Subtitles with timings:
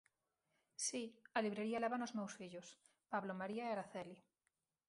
[0.85, 1.03] Si,
[1.37, 2.67] a librería lévana os meus fillos,
[3.11, 4.17] Pablo, María e Araceli.